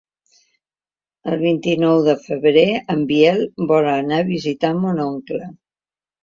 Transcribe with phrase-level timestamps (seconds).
[1.31, 2.63] El vint-i-nou de febrer
[2.95, 5.53] en Biel vol anar a visitar mon oncle.